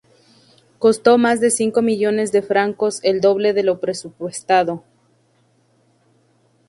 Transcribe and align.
Costó 0.79 1.19
más 1.19 1.41
de 1.41 1.51
cinco 1.51 1.83
millones 1.83 2.31
de 2.31 2.41
francos, 2.41 3.01
el 3.03 3.21
doble 3.21 3.53
de 3.53 3.61
lo 3.61 3.79
presupuestado. 3.79 4.83